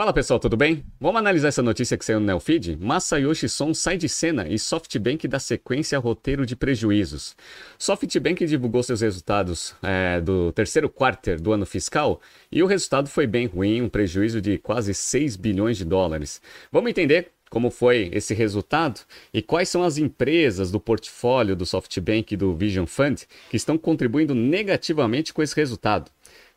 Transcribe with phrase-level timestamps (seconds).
[0.00, 0.82] Fala pessoal, tudo bem?
[0.98, 2.74] Vamos analisar essa notícia que saiu no Neofeed?
[2.80, 7.36] Masayoshi Son sai de cena e SoftBank dá sequência a roteiro de prejuízos.
[7.78, 12.18] SoftBank divulgou seus resultados é, do terceiro quarto do ano fiscal
[12.50, 16.40] e o resultado foi bem ruim, um prejuízo de quase 6 bilhões de dólares.
[16.72, 19.00] Vamos entender como foi esse resultado
[19.34, 23.76] e quais são as empresas do portfólio do SoftBank e do Vision Fund que estão
[23.76, 26.10] contribuindo negativamente com esse resultado.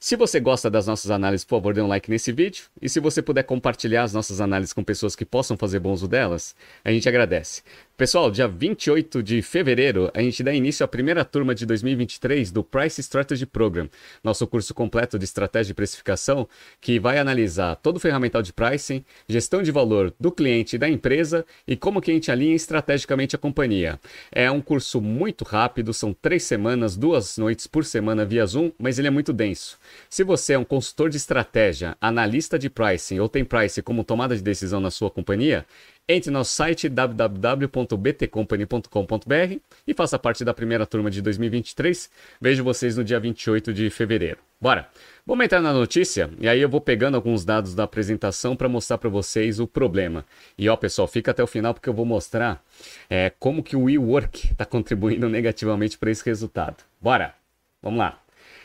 [0.06, 2.66] Se você gosta das nossas análises, por favor, dê um like nesse vídeo.
[2.82, 6.10] E se você puder compartilhar as nossas análises com pessoas que possam fazer bom uso
[6.10, 7.64] delas, a gente agradece.
[7.96, 12.64] Pessoal, dia 28 de fevereiro, a gente dá início à primeira turma de 2023 do
[12.64, 13.88] Price Strategy Program,
[14.24, 16.50] nosso curso completo de estratégia de precificação,
[16.82, 20.90] que vai analisar todo o ferramental de pricing, gestão de valor do cliente e da
[20.90, 24.00] empresa e como que a gente alinha estrategicamente a companhia.
[24.32, 28.98] É um curso muito rápido, são três semanas, duas noites por semana via Zoom, mas
[28.98, 29.78] ele é muito denso.
[30.10, 34.35] Se você é um consultor de estratégia, analista de pricing ou tem pricing como tomada
[34.35, 35.63] de decisão na sua companhia,
[36.07, 42.12] entre no site www.btcompany.com.br e faça parte da primeira turma de 2023.
[42.41, 44.37] Vejo vocês no dia 28 de fevereiro.
[44.60, 44.87] Bora!
[45.26, 48.98] Vamos entrar na notícia e aí eu vou pegando alguns dados da apresentação para mostrar
[48.98, 50.26] para vocês o problema.
[50.57, 52.62] E ó, pessoal, fica até o final porque eu vou mostrar
[53.10, 56.84] é, como que o WeWork está contribuindo negativamente para esse resultado.
[56.99, 57.34] Bora!
[57.82, 58.20] Vamos lá!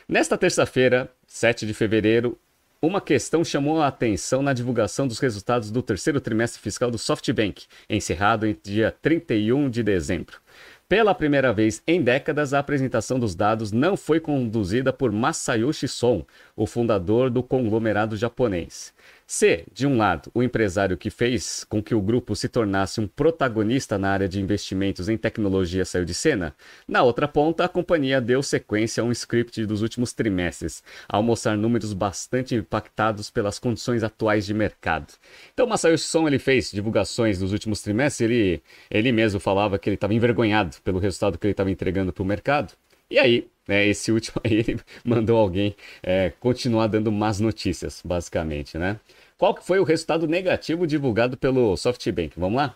[0.07, 2.37] Nesta terça-feira, 7 de fevereiro,
[2.81, 7.65] uma questão chamou a atenção na divulgação dos resultados do terceiro trimestre fiscal do SoftBank,
[7.89, 10.37] encerrado em dia 31 de dezembro.
[10.87, 16.25] Pela primeira vez em décadas, a apresentação dos dados não foi conduzida por Masayoshi Son,
[16.55, 18.93] o fundador do conglomerado japonês.
[19.31, 23.07] Se, de um lado, o empresário que fez com que o grupo se tornasse um
[23.07, 26.55] protagonista na área de investimentos em tecnologia saiu de cena,
[26.87, 31.55] na outra ponta, a companhia deu sequência a um script dos últimos trimestres, ao mostrar
[31.55, 35.13] números bastante impactados pelas condições atuais de mercado.
[35.53, 39.95] Então, Masayoshi Son ele fez divulgações dos últimos trimestres, ele, ele mesmo falava que ele
[39.95, 42.73] estava envergonhado pelo resultado que ele estava entregando para o mercado.
[43.09, 48.77] E aí, né, esse último aí, ele mandou alguém é, continuar dando más notícias, basicamente,
[48.77, 48.99] né?
[49.39, 52.37] Qual que foi o resultado negativo divulgado pelo SoftBank?
[52.37, 52.75] Vamos lá?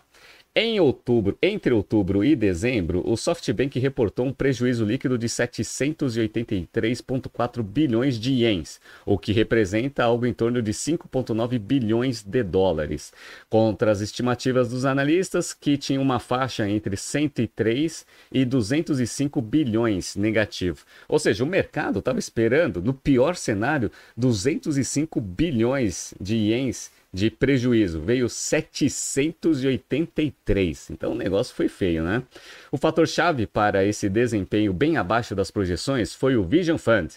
[0.56, 8.20] Em outubro, entre outubro e dezembro, o SoftBank reportou um prejuízo líquido de 783,4 bilhões
[8.20, 13.12] de ienes, o que representa algo em torno de 5,9 bilhões de dólares,
[13.50, 20.84] contra as estimativas dos analistas que tinham uma faixa entre 103 e 205 bilhões negativo.
[21.08, 28.00] Ou seja, o mercado estava esperando, no pior cenário, 205 bilhões de ienes de prejuízo,
[28.00, 30.90] veio 783.
[30.90, 32.24] Então o negócio foi feio, né?
[32.72, 37.14] O fator-chave para esse desempenho bem abaixo das projeções foi o Vision Fund,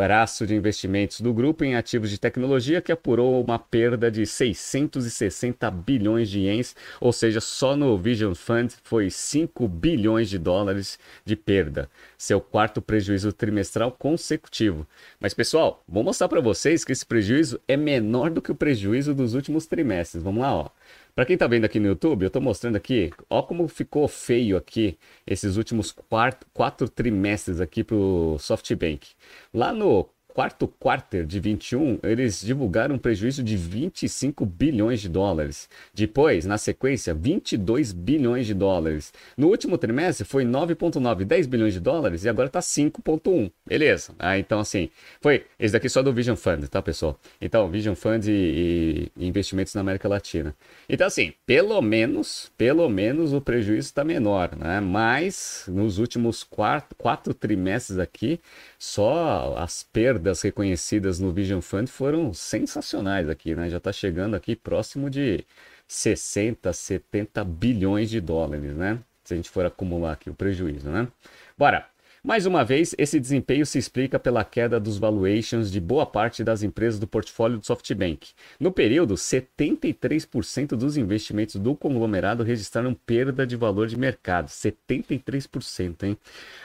[0.00, 5.70] braço de investimentos do grupo em ativos de tecnologia que apurou uma perda de 660
[5.70, 11.36] bilhões de ienes, ou seja, só no Vision Fund foi 5 bilhões de dólares de
[11.36, 14.86] perda, seu quarto prejuízo trimestral consecutivo.
[15.20, 19.14] Mas pessoal, vou mostrar para vocês que esse prejuízo é menor do que o prejuízo
[19.14, 20.22] dos últimos trimestres.
[20.22, 20.70] Vamos lá, ó.
[21.14, 24.56] Para quem está vendo aqui no YouTube, eu estou mostrando aqui, ó como ficou feio
[24.56, 29.08] aqui esses últimos quatro, quatro trimestres aqui para o SoftBank.
[29.52, 35.68] Lá no quarto quarter de 21, eles divulgaram um prejuízo de 25 bilhões de dólares.
[35.92, 39.12] Depois, na sequência, 22 bilhões de dólares.
[39.36, 43.50] No último trimestre foi 9.9, 10 bilhões de dólares e agora está 5.1.
[43.66, 44.14] Beleza.
[44.18, 44.88] Ah, então assim,
[45.20, 47.18] foi esse daqui só do Vision Fund, tá, pessoal?
[47.40, 50.54] Então, Vision Fund e, e investimentos na América Latina.
[50.88, 54.80] Então assim, pelo menos, pelo menos o prejuízo está menor, né?
[54.80, 58.40] Mas nos últimos quatro, quatro trimestres aqui,
[58.78, 63.68] só as perdas reconhecidas no Vision Fund foram sensacionais aqui, né?
[63.68, 65.44] Já está chegando aqui próximo de
[65.86, 68.98] 60, 70 bilhões de dólares, né?
[69.24, 71.08] Se a gente for acumular aqui o prejuízo, né?
[71.56, 71.86] Bora!
[72.22, 76.62] Mais uma vez, esse desempenho se explica pela queda dos valuations de boa parte das
[76.62, 78.28] empresas do portfólio do SoftBank.
[78.60, 84.48] No período, 73% dos investimentos do conglomerado registraram perda de valor de mercado.
[84.48, 86.18] 73%, hein?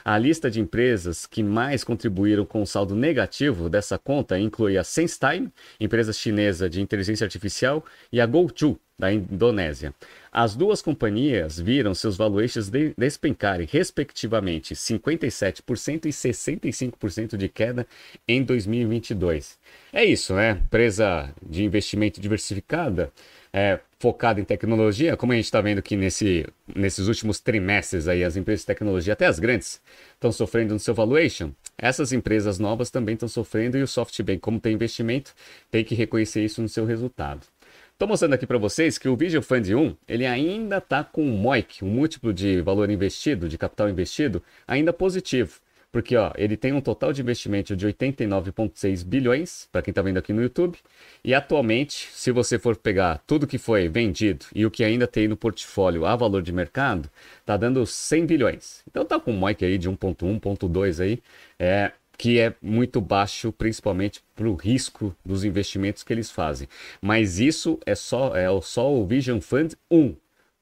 [0.03, 4.83] A lista de empresas que mais contribuíram com o saldo negativo dessa conta inclui a
[4.83, 5.49] SenseTime,
[5.79, 7.81] empresa chinesa de inteligência artificial,
[8.11, 9.93] e a GoTo, da Indonésia.
[10.31, 17.87] As duas companhias viram seus valuations de despencarem, respectivamente, 57% e 65% de queda
[18.27, 19.57] em 2022.
[19.93, 20.61] É isso, né?
[20.65, 23.11] Empresa de investimento diversificada,
[23.53, 26.45] é, focada em tecnologia, como a gente está vendo aqui nesse,
[26.75, 29.81] nesses últimos trimestres aí, as empresas de tecnologia, até as grandes,
[30.13, 31.51] estão sofrendo no seu valuation.
[31.77, 35.33] Essas empresas novas também estão sofrendo e o SoftBank, como tem investimento,
[35.71, 37.47] tem que reconhecer isso no seu resultado.
[37.95, 41.31] Estou mostrando aqui para vocês que o Vision Fund 1, ele ainda está com o
[41.31, 45.61] MOIC, o múltiplo de valor investido, de capital investido, ainda positivo.
[45.93, 50.17] Porque ó, ele tem um total de investimento de 89,6 bilhões, para quem está vendo
[50.17, 50.77] aqui no YouTube.
[51.23, 55.29] E atualmente, se você for pegar tudo que foi vendido e o que ainda tem
[55.29, 57.09] no portfólio a valor de mercado,
[57.39, 58.83] está dando 100 bilhões.
[58.91, 61.23] Então tá com um MOIC aí de 1,1, 1,2 aí.
[61.57, 66.67] É, que é muito baixo, principalmente para o risco dos investimentos que eles fazem.
[67.01, 70.15] Mas isso é só, é só o Vision Fund 1.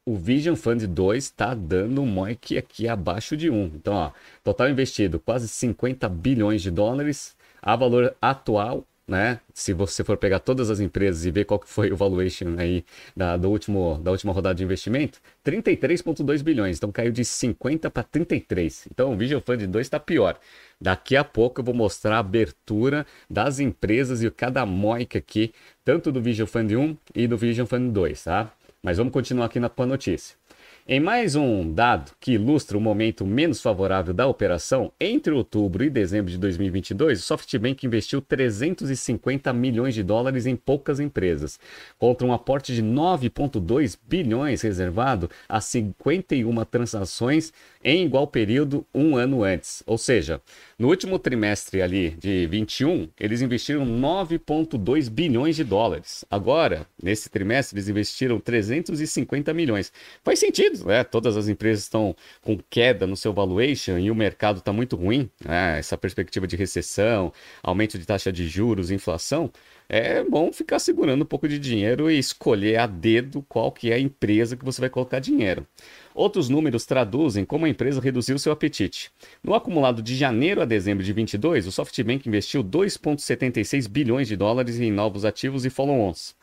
[0.06, 3.66] O Vision Fund 2 está dando um MOIC aqui abaixo de 1.
[3.76, 4.12] Então, ó,
[4.44, 7.36] total investido quase 50 bilhões de dólares.
[7.62, 9.40] A valor atual né?
[9.54, 12.86] Se você for pegar todas as empresas e ver qual que foi o valuation aí
[13.16, 16.78] da, do último, da última rodada de investimento, 33,2 bilhões.
[16.78, 18.88] Então caiu de 50 para 33.
[18.92, 20.40] Então o Vision Fund 2 está pior.
[20.80, 25.54] Daqui a pouco eu vou mostrar a abertura das empresas e cada MOIC aqui,
[25.84, 28.54] tanto do Vision Fund 1 e do Vision Fund 2, tá?
[28.82, 30.36] Mas vamos continuar aqui na, com a notícia.
[30.85, 35.89] Em mais um dado que ilustra o momento menos favorável da operação, entre outubro e
[35.89, 41.57] dezembro de 2022, o SoftBank investiu 350 milhões de dólares em poucas empresas,
[41.97, 49.41] contra um aporte de 9,2 bilhões reservado a 51 transações em igual período um ano
[49.41, 49.83] antes.
[49.85, 50.41] Ou seja,
[50.83, 56.25] no último trimestre ali de 21, eles investiram 9,2 bilhões de dólares.
[56.30, 59.94] Agora, nesse trimestre, eles investiram 350 milhões.
[60.25, 61.06] Faz sentido, né?
[61.06, 65.30] Todas as empresas estão com queda no seu valuation e o mercado está muito ruim.
[65.45, 65.80] Né?
[65.80, 67.31] Essa perspectiva de recessão,
[67.63, 69.50] aumento de taxa de juros, inflação
[69.95, 73.94] é bom ficar segurando um pouco de dinheiro e escolher a dedo qual que é
[73.94, 75.68] a empresa que você vai colocar dinheiro.
[76.16, 79.12] Outros números traduzem como a empresa reduziu seu apetite.
[79.44, 84.80] No acumulado de janeiro a dezembro de 22, o SoftBank investiu 2,76 bilhões de dólares
[84.80, 86.36] em novos ativos e follow-ons.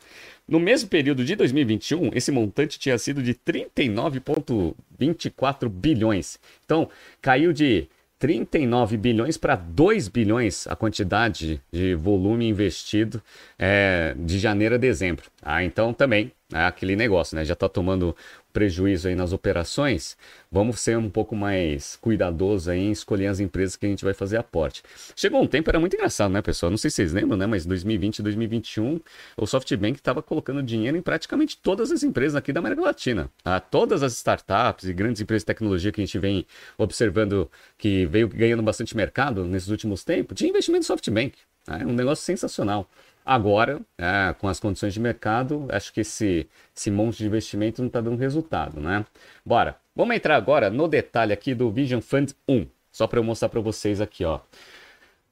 [0.47, 6.39] No mesmo período de 2021, esse montante tinha sido de 39,24 bilhões.
[6.63, 6.87] Então,
[7.21, 7.89] caiu de
[8.21, 13.19] 39 bilhões para 2 bilhões a quantidade de volume investido
[13.57, 15.25] é, de janeiro a dezembro.
[15.41, 17.43] Ah, então também é aquele negócio, né?
[17.43, 18.15] Já está tomando
[18.51, 20.17] prejuízo aí nas operações,
[20.51, 24.13] vamos ser um pouco mais cuidadosos aí em escolher as empresas que a gente vai
[24.13, 24.83] fazer aporte.
[25.15, 26.69] Chegou um tempo, era muito engraçado, né, pessoal?
[26.69, 27.45] Não sei se vocês lembram, né?
[27.45, 28.99] Mas 2020 e 2021,
[29.37, 33.29] o SoftBank estava colocando dinheiro em praticamente todas as empresas aqui da América Latina.
[33.43, 36.45] Ah, todas as startups e grandes empresas de tecnologia que a gente vem
[36.77, 41.33] observando que veio ganhando bastante mercado nesses últimos tempos, tinha investimento no SoftBank.
[41.67, 42.89] É um negócio sensacional.
[43.25, 47.87] Agora, é, com as condições de mercado, acho que esse, esse monte de investimento não
[47.87, 49.05] está dando resultado, né?
[49.45, 53.49] Bora, vamos entrar agora no detalhe aqui do Vision Fund 1, só para eu mostrar
[53.49, 54.39] para vocês aqui, ó.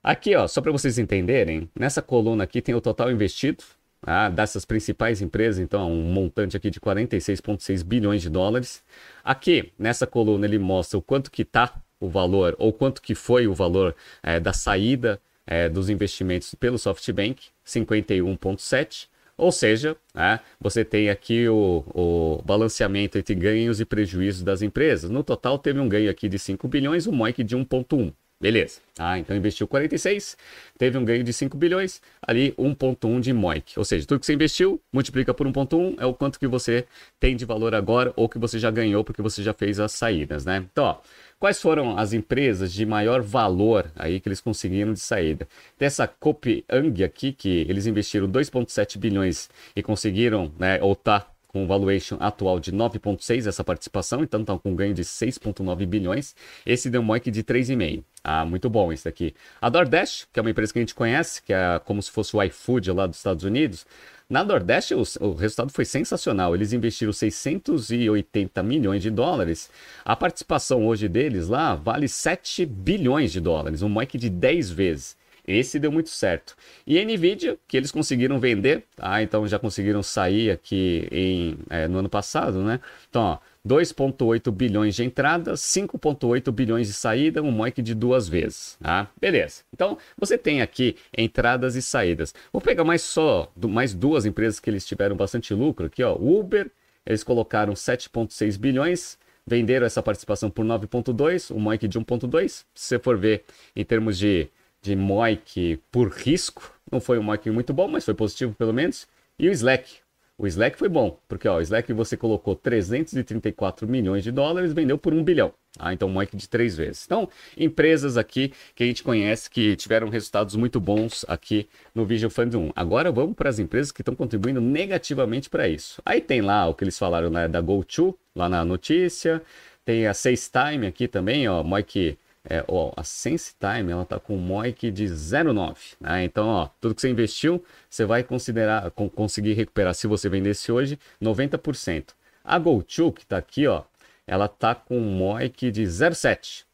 [0.03, 3.63] Aqui, ó, só para vocês entenderem, nessa coluna aqui tem o total investido,
[4.01, 8.83] ah, dessas principais empresas, então um montante aqui de 46,6 bilhões de dólares.
[9.23, 13.47] Aqui, nessa coluna, ele mostra o quanto que está o valor, ou quanto que foi
[13.47, 15.19] o valor é, da saída
[15.49, 19.07] é, dos investimentos pelo SoftBank, 51,7.
[19.35, 25.09] Ou seja, né, você tem aqui o, o, balanceamento entre ganhos e prejuízos das empresas.
[25.09, 28.13] No total, teve um ganho aqui de 5 bilhões, um MOIC de 1,1.
[28.41, 28.79] Beleza.
[28.97, 30.37] Ah, então investiu 46,
[30.77, 33.77] teve um ganho de 5 bilhões, ali 1.1 de MOIC.
[33.77, 36.85] Ou seja, tudo que você investiu, multiplica por 1.1, é o quanto que você
[37.19, 40.45] tem de valor agora ou que você já ganhou porque você já fez as saídas,
[40.45, 40.65] né?
[40.71, 40.97] Então, ó,
[41.39, 45.47] quais foram as empresas de maior valor aí que eles conseguiram de saída?
[45.77, 52.15] Dessa Copiang aqui, que eles investiram 2.7 bilhões e conseguiram, né, ou tá com valuation
[52.19, 56.35] atual de 9,6 essa participação, então estão com ganho de 6,9 bilhões.
[56.63, 58.03] Esse deu um MOIC de 3,5.
[58.23, 59.33] Ah, muito bom esse aqui.
[59.59, 62.35] A DoorDash, que é uma empresa que a gente conhece, que é como se fosse
[62.35, 63.85] o iFood lá dos Estados Unidos.
[64.29, 66.53] Na DoorDash, o, o resultado foi sensacional.
[66.53, 69.71] Eles investiram 680 milhões de dólares.
[70.05, 75.18] A participação hoje deles lá vale 7 bilhões de dólares, um MOIC de 10 vezes.
[75.49, 76.55] Esse deu muito certo.
[76.85, 79.23] E Nvidia, que eles conseguiram vender, tá?
[79.23, 82.79] Então já conseguiram sair aqui em, é, no ano passado, né?
[83.09, 88.77] Então, ó, 2,8 bilhões de entrada, 5,8 bilhões de saída, um MOIC de duas vezes.
[88.79, 89.09] Tá?
[89.19, 89.63] Beleza.
[89.73, 92.31] Então, você tem aqui entradas e saídas.
[92.53, 96.15] Vou pegar mais só, mais duas empresas que eles tiveram bastante lucro aqui, ó.
[96.15, 96.69] Uber,
[97.03, 102.49] eles colocaram 7,6 bilhões, venderam essa participação por 9,2, um MOIC de 1,2.
[102.49, 103.43] Se você for ver
[103.75, 104.47] em termos de
[104.81, 106.73] de MOIC por risco.
[106.91, 109.07] Não foi um MOIC muito bom, mas foi positivo pelo menos.
[109.37, 109.99] E o Slack,
[110.37, 114.97] O Slack foi bom, porque ó, o Slack você colocou 334 milhões de dólares, vendeu
[114.97, 115.53] por um bilhão.
[115.77, 117.03] Ah, então MOIC de três vezes.
[117.05, 122.29] Então, empresas aqui que a gente conhece que tiveram resultados muito bons aqui no Vision
[122.29, 122.71] Fund 1.
[122.73, 126.01] Agora vamos para as empresas que estão contribuindo negativamente para isso.
[126.05, 129.41] Aí tem lá o que eles falaram né, da GoTo, lá na notícia.
[129.83, 132.17] Tem a SaceTime aqui também, ó, MOIC
[132.47, 135.95] é, ó, a SenseTime ela está com um MOIC de 0,9.
[135.99, 136.23] Né?
[136.23, 140.71] Então, ó, tudo que você investiu, você vai considerar, com, conseguir recuperar se você vendesse
[140.71, 142.13] hoje 90%.
[142.43, 143.83] A GoTo, que está aqui, ó,
[144.25, 146.65] ela está com um MOIC de 0,7.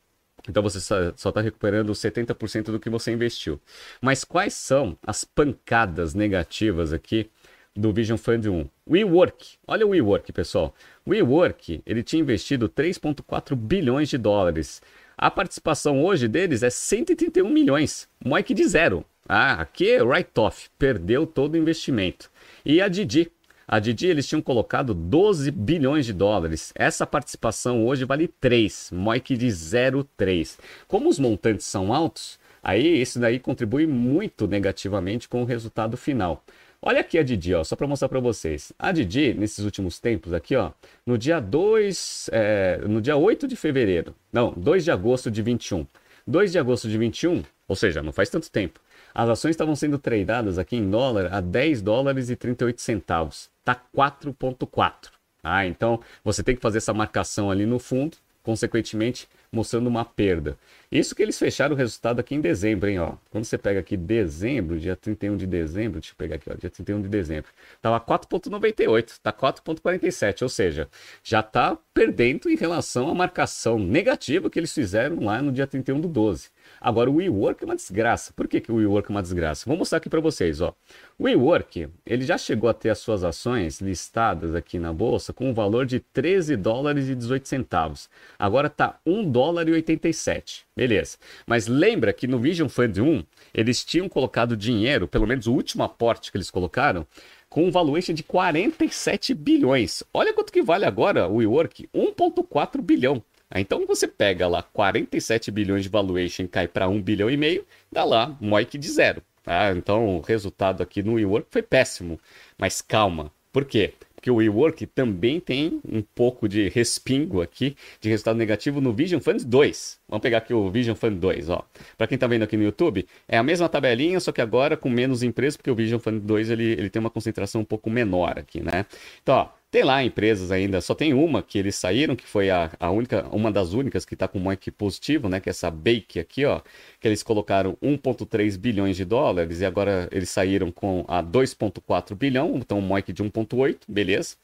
[0.48, 3.60] Então você só está recuperando 70% do que você investiu.
[4.00, 7.30] Mas quais são as pancadas negativas aqui
[7.76, 8.70] do Vision Fund 1?
[8.88, 9.58] WeWork.
[9.68, 10.76] Olha o WeWork, pessoal.
[11.04, 14.82] O WeWork, ele tinha investido 3,4 bilhões de dólares.
[15.18, 19.06] A participação hoje deles é 131 milhões, MOIC de zero.
[19.28, 22.30] Ah, aqui é write-off, perdeu todo o investimento.
[22.66, 23.32] E a Didi,
[23.66, 26.74] a Didi eles tinham colocado 12 bilhões de dólares.
[26.76, 30.60] Essa participação hoje vale 3, MOIC de 0,3.
[30.86, 36.44] Como os montantes são altos, aí isso daí contribui muito negativamente com o resultado final.
[36.88, 38.72] Olha aqui a Didi, ó, só para mostrar para vocês.
[38.78, 40.72] A Didi, nesses últimos tempos aqui, ó,
[41.04, 45.88] no dia 2, é, no dia 8 de fevereiro, não, 2 de agosto de 21.
[46.28, 48.80] 2 de agosto de 21, ou seja, não faz tanto tempo.
[49.16, 53.50] As ações estavam sendo tradeadas aqui em dólar a 10 dólares e 38 centavos.
[53.64, 55.10] Tá 4.4.
[55.44, 60.58] Ah, então você tem que fazer essa marcação ali no fundo, consequentemente mostrando uma perda.
[60.92, 63.00] Isso que eles fecharam o resultado aqui em dezembro, hein?
[63.00, 63.14] Ó.
[63.32, 66.70] Quando você pega aqui dezembro, dia 31 de dezembro, deixa eu pegar aqui, ó, dia
[66.70, 67.50] 31 de dezembro,
[67.82, 70.88] tava 4,98, tá 4,47, ou seja,
[71.24, 76.02] já tá perdendo em relação à marcação negativa que eles fizeram lá no dia 31
[76.02, 76.50] do 12.
[76.86, 78.32] Agora, o WeWork é uma desgraça.
[78.32, 79.66] Por que, que o WeWork é uma desgraça?
[79.66, 80.62] Vou mostrar aqui para vocês.
[80.62, 80.72] Ó.
[81.18, 85.50] O WeWork ele já chegou a ter as suas ações listadas aqui na bolsa com
[85.50, 88.08] um valor de 13 dólares e 18 centavos.
[88.38, 90.68] Agora está 1 dólar e 87.
[90.76, 91.18] Beleza.
[91.48, 95.82] Mas lembra que no Vision Fund 1 eles tinham colocado dinheiro, pelo menos o último
[95.82, 97.08] aporte que eles colocaram,
[97.50, 100.04] com um valuation de 47 bilhões.
[100.14, 103.24] Olha quanto que vale agora o WeWork, 1.4 bilhão.
[103.54, 108.04] Então você pega lá 47 bilhões de valuation cai para 1 bilhão e meio, dá
[108.04, 109.22] lá MOIC de zero.
[109.44, 109.72] Tá?
[109.76, 112.20] Então o resultado aqui no WeWork foi péssimo.
[112.58, 113.94] Mas calma, por quê?
[114.16, 119.22] Porque o WeWork também tem um pouco de respingo aqui de resultado negativo no Vision
[119.22, 120.00] Fund 2.
[120.10, 121.64] Vamos pegar aqui o Vision Fund 2, ó.
[121.96, 124.90] Para quem está vendo aqui no YouTube, é a mesma tabelinha, só que agora com
[124.90, 128.40] menos empresas, porque o Vision Fund 2 ele, ele tem uma concentração um pouco menor
[128.40, 128.88] aqui, né?
[129.22, 132.72] Então, ó, tem lá empresas ainda, só tem uma que eles saíram, que foi a,
[132.80, 135.42] a única, uma das únicas que está com MOIC positivo, né?
[135.42, 136.62] Que é essa Bake aqui, ó.
[136.98, 142.54] Que eles colocaram 1,3 bilhões de dólares e agora eles saíram com a 2,4 bilhão,
[142.56, 144.38] então um MOIC de 1,8, beleza.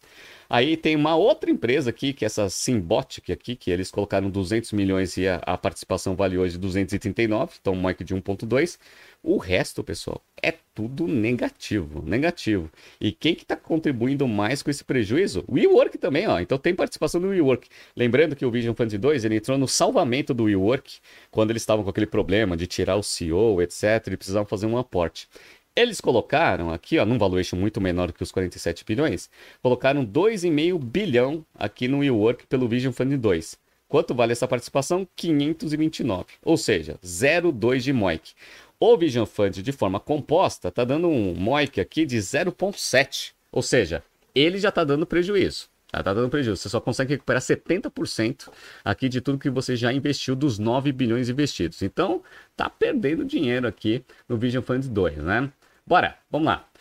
[0.54, 4.74] Aí tem uma outra empresa aqui, que é essa Symbotic aqui, que eles colocaram 200
[4.74, 8.78] milhões e a, a participação vale hoje 239, então um de 1,2.
[9.24, 12.70] O resto, pessoal, é tudo negativo, negativo.
[13.00, 15.46] E quem que está contribuindo mais com esse prejuízo?
[15.48, 16.38] O WeWork também, ó.
[16.42, 17.70] Então tem participação do WeWork.
[17.96, 21.82] Lembrando que o Vision Fund 2, ele entrou no salvamento do WeWork, quando eles estavam
[21.86, 25.30] com aquele problema de tirar o CEO, etc, e precisavam fazer um aporte.
[25.74, 29.30] Eles colocaram aqui, ó, num valuation muito menor que os 47 bilhões,
[29.64, 33.58] colocaram 2,5 bilhão aqui no WeWork pelo Vision Fund 2.
[33.88, 35.08] Quanto vale essa participação?
[35.16, 38.34] 529, ou seja, 0,2 de MOIC.
[38.78, 43.32] O Vision Fund de forma composta está dando um MOIC aqui de 0,7.
[43.50, 44.04] Ou seja,
[44.36, 45.70] ele já está dando prejuízo.
[45.94, 46.58] Já está dando prejuízo.
[46.58, 48.50] Você só consegue recuperar 70%
[48.84, 51.82] aqui de tudo que você já investiu dos 9 bilhões investidos.
[51.82, 52.22] Então,
[52.58, 55.50] tá perdendo dinheiro aqui no Vision Fund 2, né?
[55.86, 56.72] Bora, vamos lá.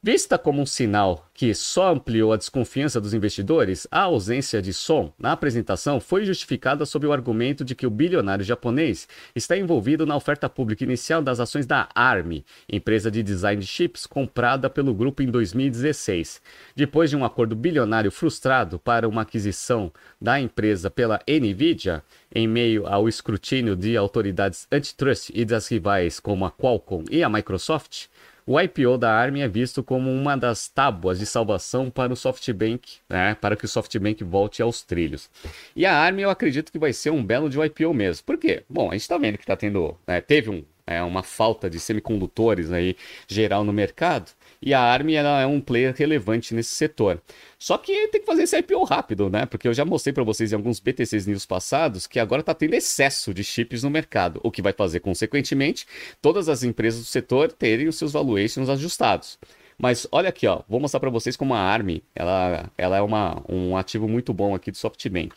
[0.00, 5.12] Vista como um sinal que só ampliou a desconfiança dos investidores, a ausência de som
[5.18, 10.14] na apresentação foi justificada sob o argumento de que o bilionário japonês está envolvido na
[10.14, 15.20] oferta pública inicial das ações da ARM, empresa de design de chips comprada pelo grupo
[15.20, 16.40] em 2016.
[16.76, 22.86] Depois de um acordo bilionário frustrado para uma aquisição da empresa pela Nvidia, em meio
[22.86, 28.06] ao escrutínio de autoridades antitrust e das rivais como a Qualcomm e a Microsoft,
[28.48, 32.96] o IPO da ARM é visto como uma das tábuas de salvação para o SoftBank,
[33.06, 35.28] né, para que o SoftBank volte aos trilhos.
[35.76, 38.24] E a ARM eu acredito que vai ser um belo de IPO mesmo.
[38.24, 38.64] Por quê?
[38.66, 41.78] Bom, a gente está vendo que está tendo, né, teve um, é, uma falta de
[41.78, 44.30] semicondutores aí geral no mercado
[44.60, 47.22] e a ARM ela é um player relevante nesse setor.
[47.58, 49.46] Só que tem que fazer esse IPO rápido, né?
[49.46, 52.74] Porque eu já mostrei para vocês em alguns BTCs News passados que agora está tendo
[52.74, 55.86] excesso de chips no mercado, o que vai fazer, consequentemente,
[56.20, 59.38] todas as empresas do setor terem os seus valuations ajustados.
[59.76, 63.42] Mas olha aqui, ó, vou mostrar para vocês como a ARM, ela, ela é uma,
[63.48, 65.36] um ativo muito bom aqui do SoftBank.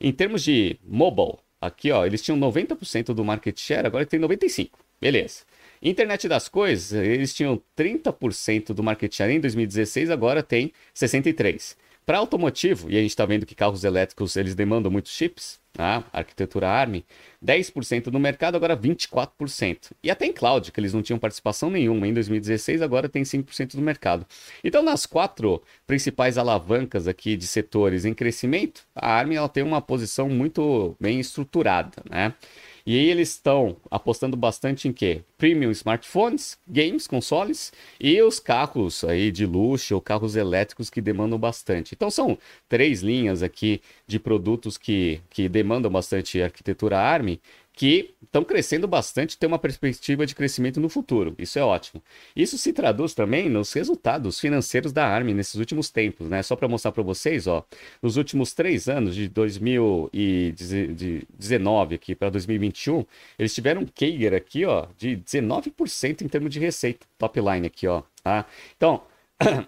[0.00, 4.85] Em termos de mobile, aqui, ó, eles tinham 90% do market share, agora tem 95.
[5.00, 5.42] Beleza.
[5.82, 11.76] Internet das coisas, eles tinham 30% do market share em 2016, agora tem 63.
[12.06, 16.04] Para automotivo, e a gente está vendo que carros elétricos eles demandam muitos chips, a
[16.12, 17.02] arquitetura ARM,
[17.44, 19.90] 10% no mercado, agora 24%.
[20.04, 23.74] E até em cloud, que eles não tinham participação nenhuma em 2016, agora tem 5%
[23.74, 24.24] do mercado.
[24.62, 29.82] Então, nas quatro principais alavancas aqui de setores em crescimento, a ARM ela tem uma
[29.82, 32.34] posição muito bem estruturada, né?
[32.86, 35.22] E aí eles estão apostando bastante em quê?
[35.36, 41.36] Premium smartphones, games, consoles e os carros aí de luxo ou carros elétricos que demandam
[41.36, 41.96] bastante.
[41.96, 42.38] Então são
[42.68, 47.40] três linhas aqui de produtos que, que demandam bastante arquitetura ARM
[47.76, 51.34] que estão crescendo bastante, tem uma perspectiva de crescimento no futuro.
[51.38, 52.02] Isso é ótimo.
[52.34, 56.42] Isso se traduz também nos resultados financeiros da ARM nesses últimos tempos, né?
[56.42, 57.62] Só para mostrar para vocês, ó,
[58.02, 63.04] nos últimos três anos, de 2019 aqui para 2021,
[63.38, 67.86] eles tiveram um CAGR aqui, ó, de 19% em termos de receita, top line aqui,
[67.86, 68.46] ó, tá?
[68.74, 69.02] Então,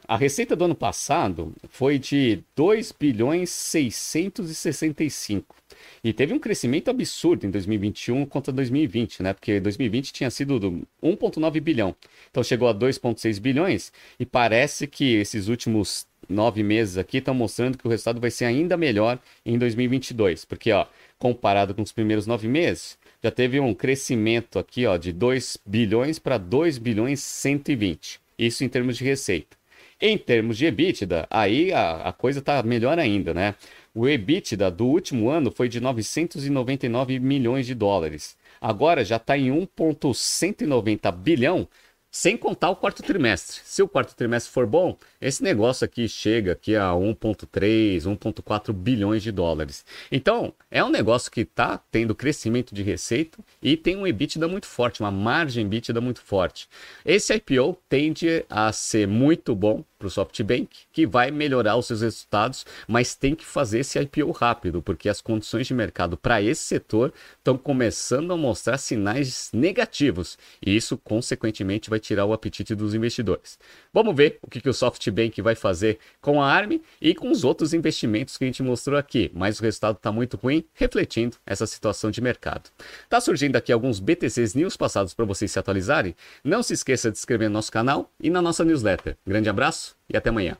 [0.09, 5.55] a receita do ano passado foi de 2 bilhões 665
[6.03, 9.35] e teve um crescimento absurdo em 2021 contra 2020, né?
[9.35, 10.59] Porque 2020 tinha sido
[11.03, 11.95] 1,9 bilhão.
[12.31, 17.77] Então chegou a 2,6 bilhões e parece que esses últimos nove meses aqui estão mostrando
[17.77, 20.47] que o resultado vai ser ainda melhor em 2022.
[20.47, 20.87] Porque, ó,
[21.19, 26.19] comparado com os primeiros nove meses, já teve um crescimento aqui, ó, de 2 bilhões
[26.19, 28.21] para 2 bilhões 120.
[28.39, 29.58] Isso em termos de receita.
[30.01, 33.57] Em termos de EBITDA, aí a, a coisa está melhor ainda, né?
[33.93, 38.37] O EBITDA do último ano foi de 999 milhões de dólares.
[38.61, 41.67] Agora já está em 1,190 bilhão,
[42.11, 43.61] sem contar o quarto trimestre.
[43.65, 49.23] Se o quarto trimestre for bom, esse negócio aqui chega aqui a 1,3, 1,4 bilhões
[49.23, 49.85] de dólares.
[50.11, 54.67] Então, é um negócio que está tendo crescimento de receita e tem um EBITDA muito
[54.67, 56.69] forte, uma margem EBITDA muito forte.
[57.05, 62.01] Esse IPO tende a ser muito bom para o SoftBank, que vai melhorar os seus
[62.01, 66.63] resultados, mas tem que fazer esse IPO rápido, porque as condições de mercado para esse
[66.63, 72.95] setor estão começando a mostrar sinais negativos, e isso, consequentemente, vai tirar o apetite dos
[72.95, 73.59] investidores.
[73.93, 77.43] Vamos ver o que, que o SoftBank vai fazer com a ARM e com os
[77.43, 81.67] outros investimentos que a gente mostrou aqui, mas o resultado está muito ruim, refletindo essa
[81.67, 82.71] situação de mercado.
[83.03, 86.15] Está surgindo aqui alguns BTCs News passados para vocês se atualizarem.
[86.45, 89.17] Não se esqueça de se inscrever no nosso canal e na nossa newsletter.
[89.27, 89.49] Grande
[89.89, 90.57] abraço e até amanhã.